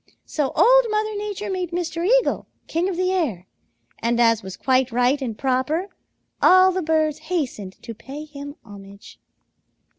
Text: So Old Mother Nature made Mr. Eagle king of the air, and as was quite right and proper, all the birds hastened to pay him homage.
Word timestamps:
So 0.25 0.47
Old 0.55 0.85
Mother 0.89 1.15
Nature 1.15 1.51
made 1.51 1.69
Mr. 1.69 2.03
Eagle 2.03 2.47
king 2.65 2.89
of 2.89 2.97
the 2.97 3.11
air, 3.11 3.45
and 3.99 4.19
as 4.19 4.41
was 4.41 4.57
quite 4.57 4.91
right 4.91 5.21
and 5.21 5.37
proper, 5.37 5.89
all 6.41 6.71
the 6.71 6.81
birds 6.81 7.19
hastened 7.29 7.73
to 7.83 7.93
pay 7.93 8.25
him 8.25 8.55
homage. 8.65 9.19